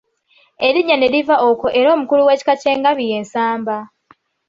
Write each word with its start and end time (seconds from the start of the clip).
Erinnya 0.67 0.95
ne 0.97 1.07
liva 1.13 1.35
okwo 1.49 1.67
era 1.79 1.89
omukulu 1.95 2.21
w’ekika 2.27 2.53
ky’engabi 2.61 3.03
ye 3.11 3.19
Nsamba. 3.23 3.77